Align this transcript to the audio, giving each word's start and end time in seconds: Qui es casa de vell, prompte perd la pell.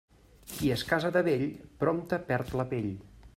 Qui 0.53 0.71
es 0.75 0.83
casa 0.91 1.11
de 1.17 1.23
vell, 1.27 1.45
prompte 1.85 2.21
perd 2.31 2.57
la 2.63 2.67
pell. 2.73 2.91